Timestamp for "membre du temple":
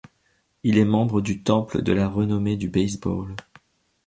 0.83-1.83